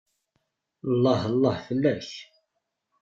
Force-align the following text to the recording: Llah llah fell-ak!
Llah 1.01 1.23
llah 1.39 1.57
fell-ak! 1.65 2.09